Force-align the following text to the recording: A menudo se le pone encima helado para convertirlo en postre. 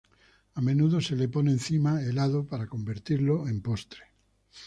A 0.55 0.61
menudo 0.61 0.99
se 0.99 1.15
le 1.15 1.27
pone 1.29 1.51
encima 1.51 2.01
helado 2.01 2.47
para 2.47 2.65
convertirlo 2.65 3.47
en 3.47 3.61
postre. 3.61 4.01